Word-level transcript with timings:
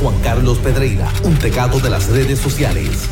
Juan 0.00 0.14
Carlos 0.22 0.58
Pedreira, 0.58 1.08
un 1.24 1.36
pecado 1.36 1.80
de 1.80 1.90
las 1.90 2.08
redes 2.08 2.38
sociales. 2.38 3.08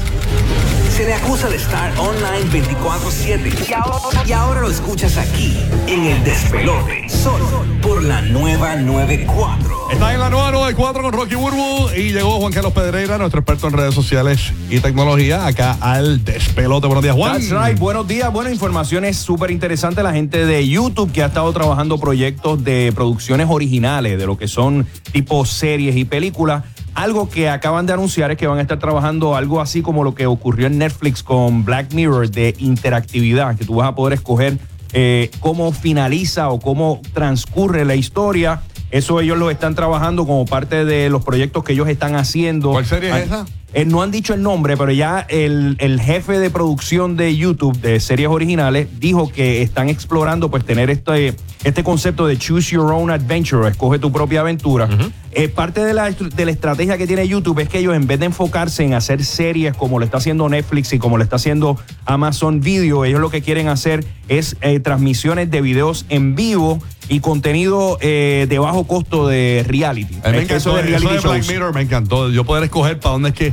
Se 0.95 1.05
le 1.05 1.15
acusa 1.15 1.49
de 1.49 1.57
estar 1.57 1.93
online 1.99 2.51
24-7 2.53 3.69
y 3.69 3.73
ahora, 3.73 4.23
y 4.27 4.33
ahora 4.33 4.61
lo 4.61 4.71
escuchas 4.71 5.17
aquí, 5.17 5.57
en 5.89 6.05
el 6.05 6.23
despelote, 6.23 7.09
solo 7.09 7.65
por 7.83 8.03
la 8.05 8.21
nueva 8.23 8.77
94. 8.77 9.89
Está 9.91 10.15
en 10.15 10.21
la 10.21 10.31
nueva 10.31 10.51
94 10.53 11.03
con 11.03 11.13
Rocky 11.13 11.35
Burbu 11.35 11.91
y 11.97 12.13
llegó 12.13 12.39
Juan 12.39 12.53
Carlos 12.53 12.73
Pedreira, 12.73 13.19
nuestro 13.19 13.41
experto 13.41 13.69
en 13.69 13.75
redes 13.75 13.95
sociales 13.95 14.53
y 14.71 14.79
tecnología, 14.81 15.47
acá 15.47 15.77
al 15.81 16.25
despelote. 16.25 16.87
Buenos 16.87 17.03
días, 17.03 17.17
Juan. 17.17 17.33
That's 17.33 17.51
right. 17.51 17.79
Buenos 17.79 18.07
días. 18.07 18.33
Bueno, 18.33 18.51
información 18.51 19.05
es 19.05 19.17
súper 19.17 19.51
interesante. 19.51 20.03
La 20.03 20.13
gente 20.13 20.47
de 20.47 20.67
YouTube 20.67 21.13
que 21.13 21.23
ha 21.23 21.27
estado 21.27 21.53
trabajando 21.53 21.99
proyectos 21.99 22.63
de 22.63 22.93
producciones 22.95 23.49
originales, 23.51 24.19
de 24.19 24.27
lo 24.27 24.39
que 24.39 24.49
son 24.49 24.87
tipo 25.13 25.45
series 25.45 25.97
y 25.97 26.05
películas. 26.05 26.63
Algo 26.95 27.29
que 27.29 27.49
acaban 27.49 27.87
de 27.87 27.93
anunciar 27.93 28.31
es 28.31 28.37
que 28.37 28.47
van 28.47 28.59
a 28.59 28.63
estar 28.63 28.79
trabajando 28.79 29.35
algo 29.35 29.61
así 29.61 29.83
como 29.83 30.05
lo 30.05 30.15
que 30.15 30.27
ocurrió 30.27 30.69
en 30.69 30.79
Netflix 30.79 31.23
con 31.23 31.65
Black 31.65 31.93
Mirror 31.93 32.31
de 32.31 32.55
interactividad, 32.59 33.57
que 33.57 33.65
tú 33.65 33.75
vas 33.77 33.89
a 33.89 33.95
poder 33.95 34.15
escoger 34.15 34.59
eh, 34.93 35.31
cómo 35.41 35.73
finaliza 35.73 36.51
o 36.51 36.61
cómo 36.61 37.01
transcurre 37.13 37.85
la 37.85 37.97
historia. 37.97 38.61
Eso 38.93 39.21
ellos 39.21 39.37
lo 39.37 39.51
están 39.51 39.75
trabajando 39.75 40.25
como 40.25 40.45
parte 40.45 40.85
de 40.85 41.11
los 41.11 41.25
proyectos 41.25 41.65
que 41.65 41.73
ellos 41.73 41.89
están 41.89 42.15
haciendo. 42.15 42.71
¿Cuál 42.71 42.87
serie 42.87 43.09
es 43.09 43.15
Ah, 43.17 43.21
esa? 43.21 43.47
Eh, 43.75 43.85
no 43.85 44.03
han 44.03 44.13
dicho 44.13 44.35
el 44.35 44.43
nombre, 44.43 44.77
pero 44.77 44.93
ya 44.93 45.27
el, 45.29 45.77
el 45.81 46.01
jefe 46.01 46.39
de 46.39 46.49
producción 46.49 47.17
de 47.17 47.37
YouTube 47.37 47.77
de 47.81 47.99
series 47.99 48.29
originales 48.29 48.89
dijo 49.01 49.31
que 49.33 49.63
están 49.63 49.89
explorando 49.89 50.49
pues 50.49 50.65
tener 50.65 50.91
este, 50.91 51.35
este 51.65 51.83
concepto 51.83 52.27
de 52.27 52.39
choose 52.39 52.71
your 52.71 52.93
own 52.93 53.11
adventure, 53.11 53.69
escoge 53.69 53.99
tu 53.99 54.13
propia 54.13 54.41
aventura. 54.41 54.89
Eh, 55.33 55.49
parte 55.49 55.85
de 55.85 55.93
la, 55.93 56.11
de 56.11 56.45
la 56.45 56.53
estrategia 56.53 56.97
que 56.97 57.09
tiene 57.09 57.27
YouTube 57.27 57.59
es 57.59 57.69
que 57.69 57.81
ellos 57.81 57.97
en 57.97 58.07
vez 58.07 58.21
de 58.21 58.27
enfocarse 58.27 58.85
en 58.85 58.95
hacer 58.95 59.25
series 59.25 59.77
como 59.77 59.99
lo 59.99 60.05
está 60.05 60.19
haciendo 60.19 60.49
Netflix 60.49 60.93
y 60.93 61.01
como 61.01 61.17
lo 61.17 61.25
está 61.25 61.37
haciendo 61.37 61.77
Amazon 62.07 62.61
Video, 62.61 63.05
ellos 63.05 63.21
lo 63.21 63.31
que 63.31 63.43
quieren 63.43 63.67
hacer 63.67 64.05
es 64.29 64.57
eh, 64.61 64.79
transmisiones 64.79 65.51
de 65.51 65.61
videos 65.61 66.07
en 66.09 66.37
vivo 66.37 66.81
y 67.09 67.21
contenido 67.21 67.99
eh, 68.01 68.47
de 68.49 68.59
bajo 68.59 68.87
costo 68.87 69.27
de 69.27 69.65
reality. 69.67 70.15
Me 70.25 70.43
encantó, 70.43 70.55
eso 70.55 70.77
de, 70.77 70.83
reality 70.83 71.07
Black 71.07 71.23
shows. 71.23 71.49
Mirror 71.49 71.75
me 71.75 71.83
encantó. 71.83 72.31
Yo 72.31 72.45
poder 72.45 72.65
escoger 72.65 72.99
para 72.99 73.13
dónde 73.13 73.31
es 73.31 73.35
que. 73.35 73.53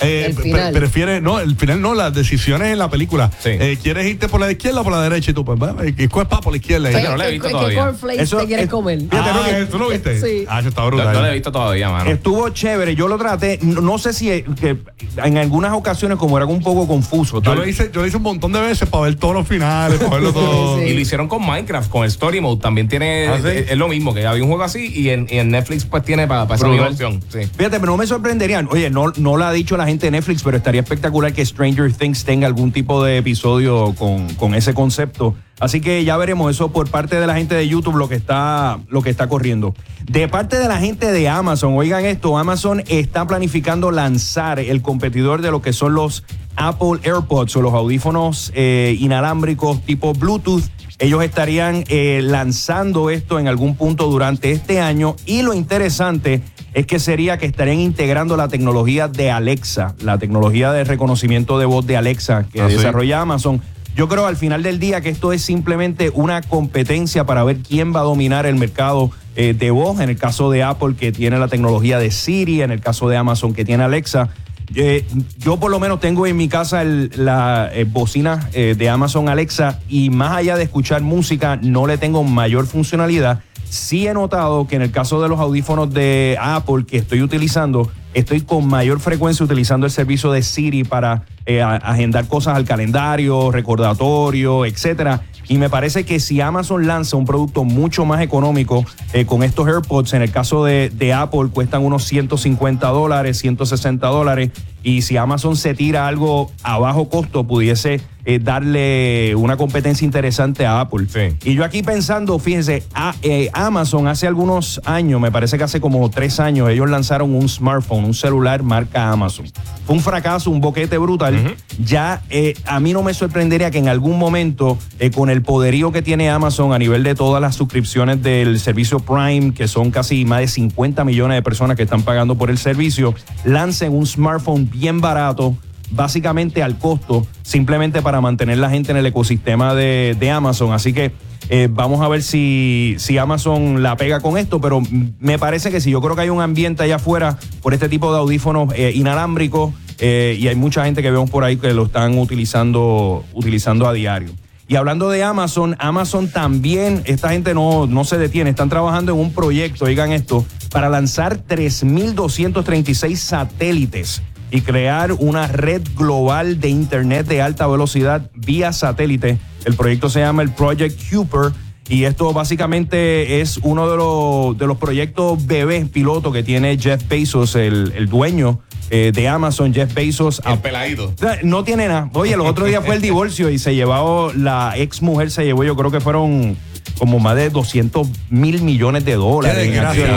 eh, 0.00 0.26
El 0.28 0.34
pre- 0.34 0.42
final. 0.44 0.72
prefiere, 0.72 1.20
no, 1.20 1.40
el 1.40 1.56
final 1.56 1.80
no, 1.80 1.94
las 1.94 2.12
decisiones 2.14 2.72
en 2.72 2.78
la 2.78 2.88
película. 2.90 3.30
Sí. 3.42 3.50
Eh, 3.52 3.78
¿Quieres 3.82 4.06
irte 4.06 4.28
por 4.28 4.40
la 4.40 4.50
izquierda 4.50 4.80
o 4.80 4.84
por 4.84 4.92
la 4.92 5.02
derecha? 5.02 5.30
Y 5.30 5.34
tú, 5.34 5.44
pues, 5.44 5.58
va, 5.60 5.74
eh, 5.84 5.94
escoges 5.96 6.28
para 6.28 6.42
por 6.42 6.52
la 6.52 6.58
izquierda. 6.58 6.90
¿Qué, 6.90 7.00
Y- 7.00 7.02
no 7.04 7.16
la 7.16 7.24
he 7.24 7.26
qué- 7.28 7.32
visto 7.34 7.48
todavía. 7.50 7.92
Eso 8.18 8.36
te 8.38 8.46
quieres 8.46 8.64
es- 8.66 8.70
comer? 8.70 8.98
Fíjate, 9.00 9.16
Ah, 9.30 9.32
Rocky. 9.58 9.70
¿tú 9.70 9.78
lo 9.78 9.88
viste? 9.88 10.20
Sí. 10.20 10.44
Ah, 10.48 10.60
eso 10.60 10.68
está 10.68 10.82
No, 10.82 10.86
brutal. 10.88 11.12
no 11.12 11.20
lo 11.20 11.26
he 11.26 11.32
visto 11.34 11.52
todavía, 11.52 11.90
mano. 11.90 12.10
Estuvo 12.10 12.48
chévere, 12.50 12.94
yo 12.94 13.08
lo 13.08 13.16
traté. 13.18 13.58
No, 13.62 13.80
no 13.80 13.98
sé 13.98 14.12
si 14.12 14.26
que 14.60 14.76
en 15.22 15.38
algunas 15.38 15.72
ocasiones, 15.72 16.18
como 16.18 16.36
era 16.36 16.46
un 16.46 16.62
poco 16.62 16.86
confuso. 16.86 17.40
Yo 17.42 17.54
lo, 17.54 17.66
hice, 17.66 17.90
yo 17.92 18.00
lo 18.02 18.06
hice 18.06 18.16
un 18.16 18.22
montón 18.22 18.52
de 18.52 18.60
veces 18.60 18.88
para 18.88 19.04
ver 19.04 19.14
todos 19.16 19.34
los 19.34 19.46
finales, 19.46 19.98
para 19.98 20.10
verlo 20.12 20.32
todo. 20.32 20.78
Sí. 20.78 20.84
Y 20.86 20.94
lo 20.94 21.00
hicieron 21.00 21.28
con 21.28 21.44
Minecraft, 21.46 21.90
con 21.90 22.04
Story 22.06 22.40
Mode. 22.40 22.60
También 22.60 22.88
tiene. 22.88 23.28
¿Ah, 23.28 23.38
sí? 23.42 23.48
es, 23.48 23.70
es 23.70 23.76
lo 23.78 23.88
mismo, 23.88 24.14
que 24.14 24.26
había 24.26 24.42
un 24.42 24.48
juego 24.48 24.64
así 24.64 24.90
y 24.94 25.10
en, 25.10 25.26
y 25.30 25.38
en 25.38 25.50
Netflix 25.50 25.84
pues 25.84 26.02
tiene 26.04 26.26
para, 26.26 26.44
para 26.46 26.56
esa 26.56 26.68
misma 26.68 26.88
opción. 26.88 27.22
Sí. 27.28 27.40
Fíjate, 27.56 27.80
pero 27.80 27.86
no 27.92 27.96
me 27.96 28.06
sorprenderían. 28.06 28.68
Oye, 28.70 28.90
no, 28.90 29.12
no 29.16 29.36
lo 29.36 29.44
ha 29.44 29.52
dicho 29.52 29.76
la 29.76 29.85
gente 29.86 30.06
de 30.06 30.10
Netflix, 30.10 30.42
pero 30.42 30.56
estaría 30.56 30.80
espectacular 30.80 31.32
que 31.32 31.44
Stranger 31.44 31.92
Things 31.92 32.24
tenga 32.24 32.46
algún 32.46 32.72
tipo 32.72 33.02
de 33.02 33.18
episodio 33.18 33.94
con, 33.94 34.34
con 34.34 34.54
ese 34.54 34.74
concepto. 34.74 35.34
Así 35.58 35.80
que 35.80 36.04
ya 36.04 36.16
veremos 36.18 36.50
eso 36.54 36.70
por 36.70 36.90
parte 36.90 37.18
de 37.18 37.26
la 37.26 37.34
gente 37.34 37.54
de 37.54 37.66
YouTube 37.66 37.96
lo 37.96 38.08
que 38.08 38.14
está 38.14 38.78
lo 38.88 39.00
que 39.00 39.08
está 39.08 39.26
corriendo. 39.26 39.74
De 40.04 40.28
parte 40.28 40.58
de 40.58 40.68
la 40.68 40.78
gente 40.78 41.10
de 41.10 41.28
Amazon, 41.28 41.74
oigan 41.76 42.04
esto, 42.04 42.36
Amazon 42.36 42.82
está 42.88 43.26
planificando 43.26 43.90
lanzar 43.90 44.58
el 44.58 44.82
competidor 44.82 45.40
de 45.40 45.50
lo 45.50 45.62
que 45.62 45.72
son 45.72 45.94
los 45.94 46.24
Apple 46.56 47.00
AirPods 47.02 47.56
o 47.56 47.62
los 47.62 47.72
audífonos 47.72 48.52
eh, 48.54 48.96
inalámbricos 48.98 49.80
tipo 49.82 50.12
Bluetooth. 50.12 50.64
Ellos 50.98 51.22
estarían 51.22 51.84
eh, 51.88 52.20
lanzando 52.22 53.10
esto 53.10 53.38
en 53.38 53.48
algún 53.48 53.76
punto 53.76 54.08
durante 54.08 54.52
este 54.52 54.80
año 54.80 55.16
y 55.26 55.42
lo 55.42 55.54
interesante 55.54 56.34
es 56.34 56.55
que 56.84 56.98
sería 56.98 57.38
que 57.38 57.46
estarían 57.46 57.78
integrando 57.80 58.36
la 58.36 58.48
tecnología 58.48 59.08
de 59.08 59.30
Alexa, 59.30 59.94
la 60.02 60.18
tecnología 60.18 60.72
de 60.72 60.84
reconocimiento 60.84 61.58
de 61.58 61.64
voz 61.64 61.86
de 61.86 61.96
Alexa 61.96 62.44
que 62.52 62.60
Ah, 62.60 62.68
sí. 62.68 62.76
desarrolla 62.76 63.22
Amazon. 63.22 63.62
Yo 63.96 64.08
creo 64.08 64.26
al 64.26 64.36
final 64.36 64.62
del 64.62 64.78
día 64.78 65.00
que 65.00 65.08
esto 65.08 65.32
es 65.32 65.40
simplemente 65.40 66.10
una 66.12 66.42
competencia 66.42 67.24
para 67.24 67.44
ver 67.44 67.60
quién 67.66 67.94
va 67.96 68.00
a 68.00 68.02
dominar 68.02 68.44
el 68.44 68.56
mercado 68.56 69.10
eh, 69.36 69.54
de 69.58 69.70
voz. 69.70 70.00
En 70.00 70.10
el 70.10 70.18
caso 70.18 70.50
de 70.50 70.62
Apple, 70.62 70.96
que 71.00 71.12
tiene 71.12 71.38
la 71.38 71.48
tecnología 71.48 71.98
de 71.98 72.10
Siri, 72.10 72.60
en 72.60 72.70
el 72.70 72.80
caso 72.80 73.08
de 73.08 73.16
Amazon, 73.16 73.54
que 73.54 73.64
tiene 73.64 73.84
Alexa. 73.84 74.28
Eh, 74.74 75.06
yo 75.38 75.58
por 75.58 75.70
lo 75.70 75.78
menos 75.78 76.00
tengo 76.00 76.26
en 76.26 76.36
mi 76.36 76.48
casa 76.48 76.82
el- 76.82 77.10
la 77.16 77.70
eh, 77.72 77.84
bocina 77.84 78.48
eh, 78.52 78.74
de 78.76 78.88
Amazon 78.90 79.28
Alexa 79.30 79.78
y 79.88 80.10
más 80.10 80.32
allá 80.36 80.56
de 80.56 80.64
escuchar 80.64 81.00
música 81.02 81.56
no 81.62 81.86
le 81.86 81.96
tengo 81.98 82.22
mayor 82.24 82.66
funcionalidad. 82.66 83.40
Sí 83.68 84.06
he 84.06 84.14
notado 84.14 84.66
que 84.66 84.76
en 84.76 84.82
el 84.82 84.90
caso 84.90 85.20
de 85.20 85.28
los 85.28 85.40
audífonos 85.40 85.92
de 85.92 86.36
Apple 86.40 86.84
que 86.86 86.96
estoy 86.96 87.22
utilizando, 87.22 87.90
estoy 88.14 88.40
con 88.40 88.66
mayor 88.66 89.00
frecuencia 89.00 89.44
utilizando 89.44 89.86
el 89.86 89.92
servicio 89.92 90.32
de 90.32 90.42
Siri 90.42 90.84
para 90.84 91.24
eh, 91.44 91.62
agendar 91.62 92.26
cosas 92.28 92.56
al 92.56 92.64
calendario, 92.64 93.50
recordatorio, 93.50 94.64
etcétera. 94.64 95.22
Y 95.48 95.58
me 95.58 95.70
parece 95.70 96.04
que 96.04 96.18
si 96.18 96.40
Amazon 96.40 96.86
lanza 96.86 97.16
un 97.16 97.24
producto 97.24 97.62
mucho 97.64 98.04
más 98.04 98.20
económico 98.20 98.84
eh, 99.12 99.26
con 99.26 99.42
estos 99.42 99.68
AirPods, 99.68 100.14
en 100.14 100.22
el 100.22 100.30
caso 100.32 100.64
de, 100.64 100.90
de 100.90 101.12
Apple 101.12 101.48
cuestan 101.52 101.84
unos 101.84 102.04
150 102.04 102.88
dólares, 102.88 103.38
160 103.38 104.06
dólares. 104.08 104.50
Y 104.86 105.02
si 105.02 105.16
Amazon 105.16 105.56
se 105.56 105.74
tira 105.74 106.06
algo 106.06 106.52
a 106.62 106.78
bajo 106.78 107.08
costo, 107.08 107.42
pudiese 107.44 108.00
eh, 108.28 108.40
darle 108.40 109.34
una 109.36 109.56
competencia 109.56 110.04
interesante 110.04 110.64
a 110.66 110.80
Apple. 110.80 111.06
Sí. 111.08 111.36
Y 111.48 111.54
yo 111.54 111.64
aquí 111.64 111.82
pensando, 111.84 112.38
fíjense, 112.40 112.82
a- 112.94 113.14
eh, 113.22 113.50
Amazon 113.52 114.06
hace 114.08 114.26
algunos 114.26 114.80
años, 114.84 115.20
me 115.20 115.30
parece 115.32 115.58
que 115.58 115.64
hace 115.64 115.80
como 115.80 116.08
tres 116.10 116.38
años, 116.40 116.68
ellos 116.70 116.88
lanzaron 116.90 117.34
un 117.34 117.48
smartphone, 117.48 118.04
un 118.04 118.14
celular 118.14 118.62
marca 118.64 119.10
Amazon. 119.12 119.46
Fue 119.86 119.94
un 119.94 120.02
fracaso, 120.02 120.50
un 120.50 120.60
boquete 120.60 120.98
brutal. 120.98 121.54
Ya 121.84 122.20
eh, 122.30 122.54
a 122.66 122.80
mí 122.80 122.92
no 122.92 123.02
me 123.04 123.14
sorprendería 123.14 123.70
que 123.70 123.78
en 123.78 123.88
algún 123.88 124.18
momento, 124.18 124.76
con 125.14 125.30
el 125.30 125.42
poderío 125.42 125.92
que 125.92 126.02
tiene 126.02 126.28
Amazon 126.30 126.72
a 126.72 126.78
nivel 126.80 127.04
de 127.04 127.14
todas 127.14 127.40
las 127.40 127.54
suscripciones 127.54 128.22
del 128.24 128.58
servicio 128.58 128.98
Prime, 129.00 129.52
que 129.54 129.68
son 129.68 129.92
casi 129.92 130.24
más 130.24 130.40
de 130.40 130.48
50 130.48 131.04
millones 131.04 131.36
de 131.36 131.42
personas 131.42 131.76
que 131.76 131.84
están 131.84 132.02
pagando 132.02 132.34
por 132.36 132.50
el 132.50 132.58
servicio, 132.58 133.14
lancen 133.44 133.92
un 133.92 134.04
smartphone 134.06 134.68
bien 134.78 135.00
barato 135.00 135.56
básicamente 135.90 136.62
al 136.62 136.78
costo, 136.78 137.26
simplemente 137.42 138.02
para 138.02 138.20
mantener 138.20 138.58
la 138.58 138.70
gente 138.70 138.90
en 138.90 138.98
el 138.98 139.06
ecosistema 139.06 139.74
de, 139.74 140.30
Amazon. 140.30 140.72
Así 140.72 140.92
que 140.92 141.12
eh, 141.48 141.68
vamos 141.70 142.00
a 142.02 142.08
ver 142.08 142.22
si, 142.22 142.96
si 142.98 143.18
Amazon 143.18 143.82
la 143.82 143.96
pega 143.96 144.20
con 144.20 144.36
esto, 144.36 144.60
pero 144.60 144.82
me 145.20 145.38
parece 145.38 145.70
que 145.70 145.80
sí, 145.80 145.90
yo 145.90 146.00
creo 146.00 146.16
que 146.16 146.22
hay 146.22 146.30
un 146.30 146.40
ambiente 146.40 146.82
allá 146.82 146.96
afuera 146.96 147.38
por 147.62 147.72
este 147.74 147.88
tipo 147.88 148.12
de 148.12 148.18
audífonos 148.18 148.72
eh, 148.74 148.92
inalámbricos 148.94 149.72
eh, 149.98 150.36
y 150.38 150.48
hay 150.48 150.56
mucha 150.56 150.84
gente 150.84 151.02
que 151.02 151.10
vemos 151.10 151.30
por 151.30 151.44
ahí 151.44 151.56
que 151.56 151.72
lo 151.72 151.84
están 151.84 152.18
utilizando, 152.18 153.24
utilizando 153.32 153.86
a 153.86 153.92
diario. 153.92 154.30
Y 154.68 154.74
hablando 154.74 155.08
de 155.08 155.22
Amazon, 155.22 155.76
Amazon 155.78 156.28
también, 156.28 157.02
esta 157.04 157.28
gente 157.28 157.54
no, 157.54 157.86
no 157.86 158.02
se 158.02 158.18
detiene, 158.18 158.50
están 158.50 158.68
trabajando 158.68 159.12
en 159.12 159.20
un 159.20 159.32
proyecto, 159.32 159.84
oigan 159.84 160.10
esto, 160.10 160.44
para 160.72 160.88
lanzar 160.88 161.38
3.236 161.46 163.14
satélites 163.14 164.22
y 164.56 164.62
crear 164.62 165.12
una 165.12 165.46
red 165.48 165.82
global 165.96 166.60
de 166.60 166.68
Internet 166.68 167.26
de 167.26 167.42
alta 167.42 167.66
velocidad 167.66 168.30
vía 168.34 168.72
satélite. 168.72 169.38
El 169.64 169.74
proyecto 169.74 170.08
se 170.08 170.20
llama 170.20 170.42
el 170.42 170.50
Project 170.50 170.98
Cooper 171.10 171.52
y 171.88 172.04
esto 172.04 172.32
básicamente 172.32 173.40
es 173.40 173.58
uno 173.62 173.88
de 173.90 173.96
los, 173.96 174.58
de 174.58 174.66
los 174.66 174.78
proyectos 174.78 175.44
bebés 175.46 175.88
piloto 175.88 176.32
que 176.32 176.42
tiene 176.42 176.78
Jeff 176.78 177.06
Bezos, 177.08 177.54
el, 177.54 177.92
el 177.96 178.08
dueño 178.08 178.60
eh, 178.90 179.12
de 179.14 179.28
Amazon, 179.28 179.74
Jeff 179.74 179.92
Bezos. 179.92 180.40
El 180.46 180.58
peladito. 180.58 181.12
No 181.42 181.62
tiene 181.64 181.88
nada. 181.88 182.08
Oye, 182.14 182.36
los 182.36 182.46
otros 182.48 182.68
días 182.68 182.84
fue 182.84 182.94
el 182.96 183.02
divorcio 183.10 183.50
y 183.50 183.58
se 183.58 183.74
llevaba, 183.74 184.32
la 184.34 184.72
ex 184.76 185.02
mujer 185.02 185.30
se 185.30 185.44
llevó, 185.44 185.64
yo 185.64 185.76
creo 185.76 185.90
que 185.90 186.00
fueron 186.00 186.56
como 186.98 187.18
más 187.18 187.36
de 187.36 187.50
200 187.50 188.08
mil 188.30 188.62
millones 188.62 189.04
de 189.04 189.14
dólares. 189.14 189.68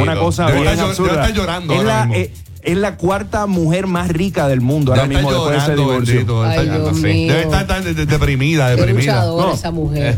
Una 0.01 0.15
cosa 0.15 0.49
bien 0.51 0.79
absurda. 0.79 1.13
estar 1.13 1.33
llorando 1.33 1.73
Es 1.73 1.79
ahora 1.79 1.99
la, 1.99 2.05
mismo. 2.05 2.23
eh, 2.23 2.33
es 2.61 2.77
la 2.77 2.95
cuarta 2.97 3.45
mujer 3.47 3.87
más 3.87 4.09
rica 4.09 4.47
del 4.47 4.61
mundo 4.61 4.91
ahora 4.91 5.05
mismo 5.05 5.31
después 5.31 5.51
de 5.51 5.57
ese 5.57 5.75
divorcio. 5.75 6.13
bendito, 6.15 6.43
debe 6.43 6.53
Ay, 6.57 6.67
estar- 6.67 6.81
Dios 6.81 6.95
sí. 6.97 7.03
mío. 7.03 7.33
Debe 7.33 7.43
estar 7.45 7.67
tan 7.67 7.83
de- 7.83 7.93
de- 7.93 8.05
deprimida, 8.05 8.69
Qué 8.69 8.75
deprimida. 8.75 9.13
luchadora 9.13 9.47
No. 9.47 9.53
esa 9.53 9.71
mujer. 9.71 10.17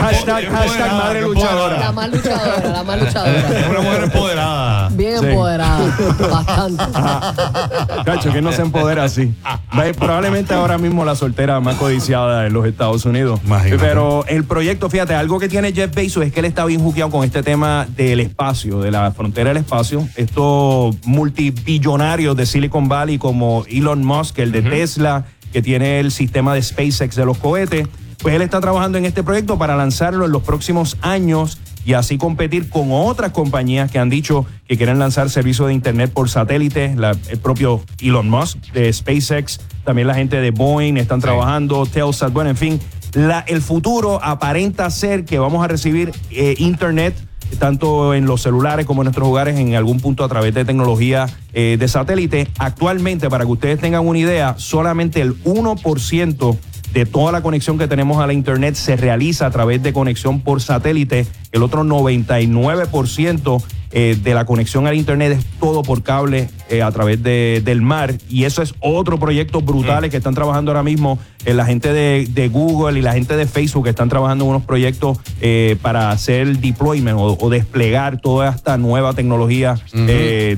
Hashtag, 0.00 0.44
hashtag 0.50 0.92
madre 0.92 1.20
La 1.20 1.26
luchadora. 1.26 1.92
más 1.92 2.10
luchadora, 2.10 2.68
la 2.72 2.82
más 2.82 2.96
Es 3.02 3.04
luchadora. 3.06 3.70
una 3.70 3.80
mujer 3.80 4.02
empoderada. 4.04 4.88
Bien 4.90 5.18
Sí. 5.20 5.26
empoderada. 5.26 5.96
Bastante. 6.30 6.84
Cacho, 8.04 8.32
que 8.32 8.42
no 8.42 8.52
se 8.52 8.62
empodera 8.62 9.04
así. 9.04 9.34
Ve, 9.76 9.94
Probablemente 9.94 10.54
ahora 10.54 10.78
mismo 10.78 11.04
la 11.04 11.14
soltera 11.14 11.60
más 11.60 11.76
codiciada 11.76 12.46
en 12.46 12.52
los 12.52 12.66
Estados 12.66 13.04
Unidos. 13.04 13.40
Imagínate. 13.44 13.78
Pero 13.82 14.24
el 14.28 14.44
proyecto, 14.44 14.88
fíjate, 14.90 15.14
algo 15.14 15.38
que 15.38 15.48
tiene 15.48 15.72
Jeff 15.72 15.94
Bezos 15.94 16.24
es 16.24 16.32
que 16.32 16.40
él 16.40 16.46
está 16.46 16.64
bien 16.64 16.80
juqueado 16.80 17.10
con 17.10 17.24
este 17.24 17.42
tema 17.42 17.86
del 17.96 18.20
espacio, 18.20 18.80
de 18.80 18.90
la 18.90 19.10
frontera 19.12 19.48
del 19.50 19.58
espacio. 19.58 20.06
Esto 20.16 20.90
multibillonarios 21.32 22.36
de 22.36 22.44
Silicon 22.46 22.88
Valley 22.88 23.18
como 23.18 23.64
Elon 23.68 24.04
Musk, 24.04 24.38
el 24.38 24.52
de 24.52 24.62
Tesla, 24.62 25.24
que 25.52 25.62
tiene 25.62 25.98
el 26.00 26.10
sistema 26.12 26.54
de 26.54 26.62
SpaceX 26.62 27.16
de 27.16 27.24
los 27.24 27.38
cohetes. 27.38 27.86
Pues 28.22 28.34
él 28.34 28.42
está 28.42 28.60
trabajando 28.60 28.98
en 28.98 29.04
este 29.06 29.22
proyecto 29.24 29.58
para 29.58 29.74
lanzarlo 29.76 30.26
en 30.26 30.32
los 30.32 30.42
próximos 30.42 30.96
años 31.00 31.58
y 31.84 31.94
así 31.94 32.16
competir 32.18 32.68
con 32.68 32.88
otras 32.92 33.32
compañías 33.32 33.90
que 33.90 33.98
han 33.98 34.08
dicho 34.10 34.46
que 34.68 34.76
quieren 34.76 34.98
lanzar 35.00 35.28
servicios 35.30 35.68
de 35.68 35.74
Internet 35.74 36.12
por 36.12 36.28
satélite. 36.28 36.94
La- 36.96 37.16
el 37.28 37.38
propio 37.38 37.82
Elon 38.00 38.28
Musk 38.30 38.58
de 38.72 38.92
SpaceX, 38.92 39.58
también 39.84 40.06
la 40.06 40.14
gente 40.14 40.36
de 40.40 40.50
Boeing 40.52 40.96
están 40.98 41.20
trabajando, 41.20 41.84
Telsat, 41.86 42.32
bueno, 42.32 42.50
en 42.50 42.56
fin. 42.56 42.80
La- 43.14 43.40
el 43.48 43.60
futuro 43.62 44.20
aparenta 44.22 44.88
ser 44.90 45.24
que 45.24 45.38
vamos 45.38 45.64
a 45.64 45.68
recibir 45.68 46.12
eh, 46.30 46.54
Internet 46.58 47.14
tanto 47.58 48.14
en 48.14 48.26
los 48.26 48.42
celulares 48.42 48.86
como 48.86 49.02
en 49.02 49.06
nuestros 49.06 49.28
hogares 49.28 49.58
en 49.58 49.74
algún 49.74 50.00
punto 50.00 50.24
a 50.24 50.28
través 50.28 50.54
de 50.54 50.64
tecnología 50.64 51.26
eh, 51.52 51.76
de 51.78 51.88
satélite. 51.88 52.48
Actualmente, 52.58 53.28
para 53.28 53.44
que 53.44 53.50
ustedes 53.50 53.80
tengan 53.80 54.06
una 54.06 54.18
idea, 54.18 54.54
solamente 54.58 55.20
el 55.20 55.42
1% 55.44 56.56
de 56.92 57.06
toda 57.06 57.32
la 57.32 57.42
conexión 57.42 57.78
que 57.78 57.88
tenemos 57.88 58.22
a 58.22 58.26
la 58.26 58.32
Internet 58.32 58.74
se 58.74 58.96
realiza 58.96 59.46
a 59.46 59.50
través 59.50 59.82
de 59.82 59.92
conexión 59.92 60.40
por 60.40 60.60
satélite. 60.60 61.26
El 61.52 61.62
otro 61.62 61.84
99% 61.84 63.62
eh, 63.94 64.16
de 64.22 64.32
la 64.34 64.46
conexión 64.46 64.86
al 64.86 64.94
Internet 64.96 65.32
es 65.38 65.44
todo 65.60 65.82
por 65.82 66.02
cable 66.02 66.48
eh, 66.70 66.80
a 66.82 66.90
través 66.90 67.22
de- 67.22 67.60
del 67.62 67.82
mar. 67.82 68.14
Y 68.30 68.44
eso 68.44 68.62
es 68.62 68.74
otro 68.80 69.18
proyecto 69.18 69.60
brutales 69.60 70.10
que 70.10 70.16
están 70.16 70.34
trabajando 70.34 70.70
ahora 70.70 70.82
mismo 70.82 71.18
eh, 71.44 71.52
la 71.52 71.66
gente 71.66 71.92
de, 71.92 72.26
de 72.30 72.48
Google 72.48 72.98
y 72.98 73.02
la 73.02 73.12
gente 73.12 73.36
de 73.36 73.44
Facebook 73.46 73.84
que 73.84 73.90
están 73.90 74.08
trabajando 74.08 74.44
en 74.44 74.50
unos 74.50 74.62
proyectos 74.62 75.18
eh, 75.42 75.76
para 75.82 76.10
hacer 76.10 76.56
deployment 76.58 77.18
o, 77.18 77.36
o 77.38 77.50
desplegar 77.50 78.18
toda 78.18 78.48
esta 78.48 78.78
nueva 78.78 79.12
tecnología 79.12 79.74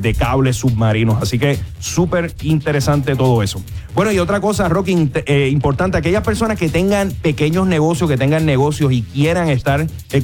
de 0.00 0.14
cables 0.16 0.56
submarinos. 0.56 1.20
Así 1.20 1.38
que 1.40 1.58
súper 1.80 2.32
interesante 2.42 3.16
todo 3.16 3.42
eso. 3.42 3.60
Bueno, 3.96 4.12
y 4.12 4.18
otra 4.18 4.40
cosa, 4.40 4.68
Rocky, 4.68 4.92
importante, 5.50 5.96
aquellas 5.98 6.22
personas 6.24 6.58
que 6.58 6.68
tengan 6.68 7.10
pequeños 7.12 7.66
negocios, 7.66 8.08
que 8.10 8.16
tengan 8.16 8.44
negocios 8.44 8.92
y 8.92 9.02
quieran 9.02 9.48
estar 9.48 9.86
eh, 10.12 10.22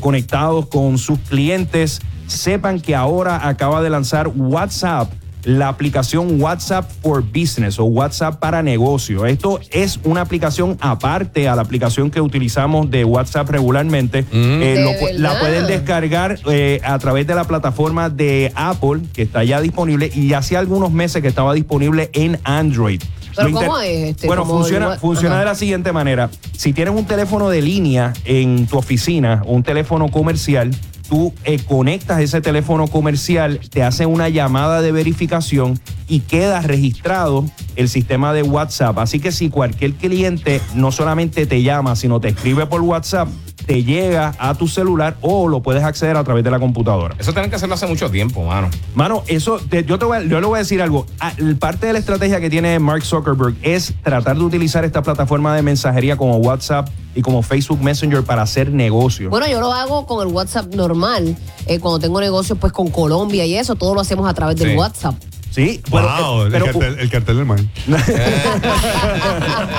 con 0.68 0.98
sus 0.98 1.18
clientes, 1.20 2.00
sepan 2.26 2.80
que 2.80 2.94
ahora 2.94 3.48
acaba 3.48 3.82
de 3.82 3.90
lanzar 3.90 4.28
WhatsApp 4.28 5.12
la 5.44 5.68
aplicación 5.68 6.38
WhatsApp 6.42 6.90
for 7.02 7.22
Business 7.24 7.78
o 7.78 7.84
WhatsApp 7.84 8.38
para 8.40 8.62
negocio. 8.62 9.24
Esto 9.24 9.58
es 9.70 9.98
una 10.04 10.20
aplicación 10.20 10.76
aparte 10.82 11.48
a 11.48 11.56
la 11.56 11.62
aplicación 11.62 12.10
que 12.10 12.20
utilizamos 12.20 12.90
de 12.90 13.06
WhatsApp 13.06 13.48
regularmente. 13.48 14.26
Eh, 14.30 14.74
¿De 14.76 14.84
lo 14.84 14.90
pu- 14.90 15.14
la 15.16 15.40
pueden 15.40 15.66
descargar 15.66 16.38
eh, 16.50 16.80
a 16.84 16.98
través 16.98 17.26
de 17.26 17.34
la 17.34 17.44
plataforma 17.44 18.10
de 18.10 18.52
Apple, 18.54 19.00
que 19.14 19.22
está 19.22 19.42
ya 19.42 19.62
disponible, 19.62 20.10
y 20.14 20.34
hace 20.34 20.58
algunos 20.58 20.92
meses 20.92 21.22
que 21.22 21.28
estaba 21.28 21.54
disponible 21.54 22.10
en 22.12 22.38
Android. 22.44 23.00
¿Pero 23.44 23.56
cómo 23.56 23.78
es 23.80 24.08
este? 24.10 24.26
Bueno, 24.26 24.44
funciona, 24.46 24.88
wa- 24.88 24.98
funciona 24.98 25.34
Ajá. 25.36 25.40
de 25.40 25.46
la 25.46 25.54
siguiente 25.54 25.92
manera. 25.92 26.30
Si 26.56 26.72
tienes 26.72 26.94
un 26.94 27.04
teléfono 27.04 27.48
de 27.48 27.62
línea 27.62 28.12
en 28.24 28.66
tu 28.66 28.78
oficina 28.78 29.42
un 29.46 29.62
teléfono 29.62 30.08
comercial, 30.10 30.70
tú 31.08 31.32
eh, 31.44 31.58
conectas 31.66 32.20
ese 32.20 32.40
teléfono 32.40 32.86
comercial, 32.86 33.58
te 33.70 33.82
hace 33.82 34.06
una 34.06 34.28
llamada 34.28 34.80
de 34.80 34.92
verificación 34.92 35.80
y 36.08 36.20
queda 36.20 36.60
registrado 36.60 37.44
el 37.76 37.88
sistema 37.88 38.32
de 38.32 38.42
WhatsApp. 38.42 38.98
Así 38.98 39.18
que 39.20 39.32
si 39.32 39.48
cualquier 39.50 39.94
cliente 39.94 40.60
no 40.74 40.92
solamente 40.92 41.46
te 41.46 41.62
llama, 41.62 41.96
sino 41.96 42.20
te 42.20 42.28
escribe 42.28 42.66
por 42.66 42.80
WhatsApp, 42.82 43.28
te 43.66 43.84
llega 43.84 44.34
a 44.38 44.54
tu 44.54 44.66
celular 44.68 45.16
o 45.20 45.48
lo 45.48 45.60
puedes 45.62 45.82
acceder 45.84 46.16
a 46.16 46.24
través 46.24 46.42
de 46.44 46.50
la 46.50 46.58
computadora. 46.58 47.14
Eso 47.18 47.32
tienen 47.32 47.50
que 47.50 47.56
hacerlo 47.56 47.74
hace 47.74 47.86
mucho 47.86 48.10
tiempo, 48.10 48.44
mano. 48.44 48.68
Mano, 48.94 49.22
eso, 49.26 49.58
te- 49.68 49.84
yo, 49.84 49.98
te 49.98 50.04
voy 50.04 50.18
a- 50.18 50.22
yo 50.22 50.40
le 50.40 50.46
voy 50.46 50.56
a 50.56 50.58
decir 50.60 50.80
algo. 50.82 51.06
Ah, 51.20 51.32
Parte 51.58 51.86
de 51.86 51.92
la 51.92 51.98
estrategia 51.98 52.40
que 52.40 52.50
tiene 52.50 52.78
Mark 52.78 53.02
Zuckerberg 53.04 53.54
es 53.62 53.92
tratar 54.02 54.36
de 54.36 54.42
utilizar 54.44 54.84
esta 54.84 55.02
plataforma 55.02 55.54
de 55.54 55.62
mensajería 55.62 56.16
como 56.16 56.36
WhatsApp 56.38 56.88
y 57.14 57.22
como 57.22 57.42
Facebook 57.42 57.80
Messenger 57.82 58.22
para 58.22 58.42
hacer 58.42 58.70
negocios. 58.72 59.30
Bueno, 59.30 59.46
yo 59.48 59.60
lo 59.60 59.72
hago 59.72 60.06
con 60.06 60.26
el 60.26 60.32
WhatsApp 60.34 60.74
normal. 60.74 61.36
eh, 61.66 61.78
cuando 61.78 61.98
tengo 62.00 62.20
negocios 62.20 62.58
pues 62.60 62.72
con 62.72 62.88
Colombia 62.90 63.44
y 63.46 63.54
eso, 63.56 63.74
todo 63.76 63.94
lo 63.94 64.00
hacemos 64.00 64.28
a 64.28 64.34
través 64.34 64.56
del. 64.56 64.76
WhatsApp. 64.76 65.14
sí, 65.50 65.80
Wow, 65.90 66.00
pero, 66.00 66.46
el, 66.46 66.52
pero- 66.52 66.64
cartel, 66.66 66.98
el 66.98 67.10
cartel 67.10 67.36
del 67.36 67.46
mar. 67.46 67.58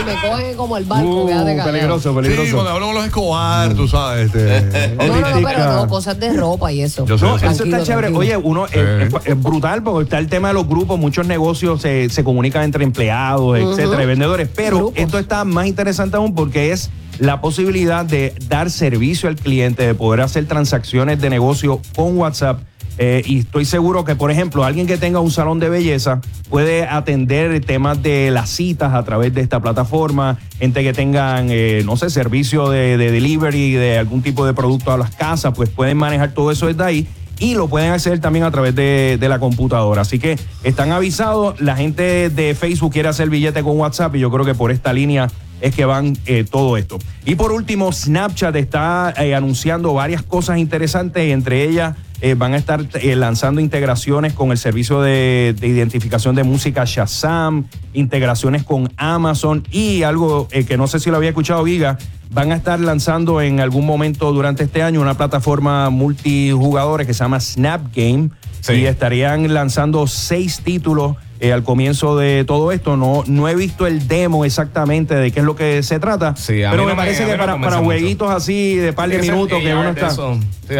si 0.00 0.06
me 0.06 0.28
cogen 0.30 0.56
como 0.56 0.76
el 0.76 0.84
barco, 0.84 1.22
Uh, 1.22 1.26
quédate 1.26 1.50
callado. 1.56 1.72
peligroso, 1.72 2.10
Sí, 2.10 2.16
peligroso. 2.16 2.52
cuando 2.54 2.70
hablamos 2.72 2.94
de 2.94 3.00
los 3.00 3.06
Escobar, 3.08 3.74
tú 3.74 3.88
sabes. 3.88 4.26
Este, 4.34 4.94
No, 4.96 5.06
no, 5.06 5.20
no, 5.20 5.26
Ahorita- 5.26 5.48
pero 5.50 5.72
no, 5.74 5.88
cosas 5.88 6.18
de 6.20 6.32
ropa 6.32 6.72
y 6.72 6.82
eso. 6.82 7.04
Yo 7.06 7.18
sé, 7.18 7.24
No, 7.24 7.36
eso 7.36 7.44
Tranquilo, 7.46 7.76
está 7.76 7.86
chévere. 7.86 8.08
tranquilo. 8.08 8.36
Oye, 8.36 8.36
uno 8.36 8.66
Eh. 8.72 9.08
es, 9.08 9.26
es 9.26 9.42
brutal 9.42 9.82
porque 9.82 10.04
está 10.04 10.18
el 10.18 10.28
tema 10.28 10.48
de 10.48 10.54
los 10.54 10.66
grupos. 10.68 10.98
Muchos 10.98 11.26
negocios 11.26 11.82
se, 11.82 12.08
se 12.10 12.24
comunican 12.24 12.62
entre 12.64 12.84
empleados, 12.84 13.58
etcétera, 13.58 14.02
y 14.02 14.06
vendedores. 14.06 14.48
Pero 14.54 14.76
Grupos. 14.78 14.98
esto 14.98 15.18
está 15.18 15.44
más 15.44 15.66
interesante 15.66 16.16
aún 16.16 16.34
porque 16.34 16.72
es 16.72 16.90
la 17.18 17.40
posibilidad 17.42 18.04
de 18.04 18.34
dar 18.48 18.70
servicio 18.70 19.28
al 19.28 19.36
cliente, 19.36 19.86
de 19.86 19.94
poder 19.94 20.22
hacer 20.22 20.46
transacciones 20.46 21.20
de 21.20 21.28
negocio 21.30 21.80
con 21.94 22.16
WhatsApp. 22.16 22.60
Eh, 23.02 23.22
y 23.24 23.38
estoy 23.38 23.64
seguro 23.64 24.04
que, 24.04 24.14
por 24.14 24.30
ejemplo, 24.30 24.62
alguien 24.62 24.86
que 24.86 24.98
tenga 24.98 25.20
un 25.20 25.30
salón 25.30 25.58
de 25.58 25.70
belleza 25.70 26.20
puede 26.50 26.86
atender 26.86 27.64
temas 27.64 28.02
de 28.02 28.30
las 28.30 28.50
citas 28.50 28.92
a 28.92 29.02
través 29.04 29.32
de 29.32 29.40
esta 29.40 29.58
plataforma. 29.58 30.38
Gente 30.58 30.82
que 30.82 30.92
tengan, 30.92 31.46
eh, 31.48 31.82
no 31.86 31.96
sé, 31.96 32.10
servicio 32.10 32.68
de, 32.68 32.98
de 32.98 33.10
delivery 33.10 33.72
de 33.72 33.96
algún 33.96 34.20
tipo 34.20 34.44
de 34.44 34.52
producto 34.52 34.92
a 34.92 34.98
las 34.98 35.14
casas, 35.14 35.54
pues 35.56 35.70
pueden 35.70 35.96
manejar 35.96 36.34
todo 36.34 36.50
eso 36.50 36.66
desde 36.66 36.84
ahí 36.84 37.08
y 37.38 37.54
lo 37.54 37.68
pueden 37.68 37.90
hacer 37.92 38.20
también 38.20 38.44
a 38.44 38.50
través 38.50 38.74
de, 38.74 39.18
la 39.18 39.38
computadora. 39.38 40.02
Así 40.02 40.18
que 40.18 40.38
están 40.62 40.92
avisados. 40.92 41.58
La 41.58 41.76
gente 41.76 42.28
de 42.28 42.54
Facebook 42.54 42.92
quiere 42.92 43.08
hacer 43.08 43.30
billete 43.30 43.62
con 43.62 43.78
WhatsApp 43.78 44.14
y 44.16 44.18
yo 44.18 44.30
creo 44.30 44.44
que 44.44 44.54
por 44.54 44.70
esta 44.70 44.92
línea 44.92 45.28
es 45.62 45.74
que 45.74 45.86
van 45.86 46.18
eh, 46.26 46.44
todo 46.44 46.76
esto. 46.76 46.98
Y 47.24 47.36
por 47.36 47.52
último, 47.52 47.92
Snapchat 47.92 48.54
está 48.56 49.08
anunciando 49.34 49.94
varias 49.94 50.22
cosas 50.22 50.58
interesantes 50.58 51.32
entre 51.32 51.64
ellas 51.64 51.96
eh, 52.20 52.34
van 52.34 52.54
a 52.54 52.56
estar 52.56 52.84
eh, 52.94 53.16
lanzando 53.16 53.60
integraciones 53.60 54.32
con 54.34 54.50
el 54.50 54.58
servicio 54.58 55.00
de, 55.00 55.54
de 55.58 55.66
identificación 55.66 56.34
de 56.34 56.42
música 56.44 56.84
Shazam, 56.84 57.66
integraciones 57.94 58.64
con 58.64 58.92
Amazon 58.96 59.66
y 59.70 60.02
algo 60.02 60.48
eh, 60.50 60.64
que 60.64 60.76
no 60.76 60.86
sé 60.86 61.00
si 61.00 61.10
lo 61.10 61.16
había 61.16 61.30
escuchado 61.30 61.62
Viga, 61.62 61.98
van 62.30 62.52
a 62.52 62.56
estar 62.56 62.78
lanzando 62.78 63.40
en 63.40 63.60
algún 63.60 63.86
momento 63.86 64.32
durante 64.32 64.64
este 64.64 64.82
año 64.82 65.00
una 65.00 65.14
plataforma 65.14 65.90
multijugadores 65.90 67.06
que 67.06 67.14
se 67.14 67.24
llama 67.24 67.40
Snap 67.40 67.94
Game 67.94 68.30
Sí. 68.60 68.74
y 68.74 68.84
estarían 68.84 69.54
lanzando 69.54 70.06
seis 70.06 70.60
títulos 70.62 71.16
eh, 71.40 71.52
al 71.52 71.62
comienzo 71.64 72.16
de 72.16 72.44
todo 72.44 72.70
esto. 72.72 72.96
No, 72.96 73.24
no 73.26 73.48
he 73.48 73.54
visto 73.54 73.86
el 73.86 74.06
demo 74.06 74.44
exactamente 74.44 75.14
de 75.14 75.30
qué 75.32 75.40
es 75.40 75.46
lo 75.46 75.56
que 75.56 75.82
se 75.82 75.98
trata, 75.98 76.36
Sí, 76.36 76.62
a 76.62 76.70
pero 76.70 76.84
me 76.84 76.90
no 76.90 76.96
me- 76.96 77.02
parece 77.02 77.24
que 77.24 77.32
no 77.32 77.38
para, 77.38 77.56
mucho. 77.56 77.82
jueguitos 77.82 78.30
así 78.30 78.76
de 78.76 78.92
par 78.92 79.08
de 79.08 79.18
minutos 79.18 79.58
que 79.60 79.74
uno 79.74 79.88
está. 79.90 80.10
Sí, 80.10 80.76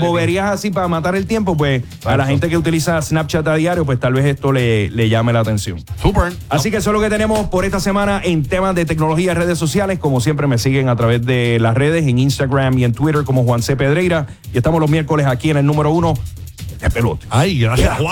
boberías 0.00 0.50
así 0.52 0.70
para 0.70 0.88
matar 0.88 1.14
el 1.14 1.26
tiempo, 1.26 1.56
pues 1.56 1.82
a 2.04 2.16
la 2.16 2.26
gente 2.26 2.48
que 2.48 2.56
utiliza 2.56 3.00
Snapchat 3.00 3.46
a 3.46 3.54
diario, 3.54 3.84
pues 3.84 4.00
tal 4.00 4.14
vez 4.14 4.24
esto 4.26 4.52
le, 4.52 4.90
le 4.90 5.08
llame 5.08 5.32
la 5.32 5.40
atención. 5.40 5.82
Super. 6.02 6.32
Así 6.48 6.70
que 6.70 6.78
eso 6.78 6.90
es 6.90 6.94
lo 6.94 7.00
que 7.00 7.08
tenemos 7.10 7.46
por 7.48 7.64
esta 7.64 7.80
semana 7.80 8.20
en 8.24 8.42
temas 8.42 8.74
de 8.74 8.84
tecnología 8.84 9.32
y 9.32 9.34
redes 9.34 9.58
sociales. 9.58 9.98
Como 9.98 10.20
siempre 10.20 10.46
me 10.46 10.58
siguen 10.58 10.88
a 10.88 10.96
través 10.96 11.24
de 11.24 11.58
las 11.60 11.74
redes, 11.76 12.06
en 12.06 12.18
Instagram 12.18 12.78
y 12.78 12.84
en 12.84 12.92
Twitter 12.92 13.22
como 13.24 13.44
Juan 13.44 13.62
C. 13.62 13.76
Pedreira. 13.76 14.26
Y 14.52 14.56
estamos 14.56 14.80
los 14.80 14.90
miércoles 14.90 15.26
aquí 15.26 15.50
en 15.50 15.58
el 15.58 15.66
número 15.66 15.90
uno 15.92 16.14
de 16.80 16.90
pelote. 16.90 17.26
Ay, 17.30 17.58
gracias, 17.60 17.98
Juan. 17.98 18.02